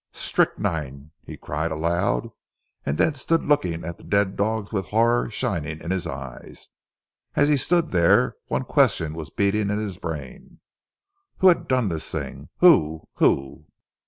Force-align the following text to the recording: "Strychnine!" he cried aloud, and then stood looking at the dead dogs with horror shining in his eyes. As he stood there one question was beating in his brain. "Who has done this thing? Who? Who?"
"Strychnine!" 0.13 1.11
he 1.21 1.37
cried 1.37 1.69
aloud, 1.71 2.29
and 2.87 2.97
then 2.97 3.13
stood 3.13 3.43
looking 3.45 3.85
at 3.85 3.99
the 3.99 4.03
dead 4.03 4.35
dogs 4.35 4.71
with 4.71 4.87
horror 4.87 5.29
shining 5.29 5.79
in 5.79 5.91
his 5.91 6.07
eyes. 6.07 6.69
As 7.35 7.49
he 7.49 7.55
stood 7.55 7.91
there 7.91 8.33
one 8.47 8.63
question 8.63 9.13
was 9.13 9.29
beating 9.29 9.69
in 9.69 9.77
his 9.77 9.97
brain. 9.99 10.59
"Who 11.37 11.49
has 11.49 11.67
done 11.67 11.89
this 11.89 12.09
thing? 12.09 12.49
Who? 12.61 13.09
Who?" 13.17 13.67